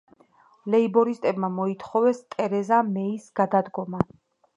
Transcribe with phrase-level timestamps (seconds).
[0.75, 4.01] ლეიბორისტებმა მოითხოვეს ტერეზა მეის გადადგომა.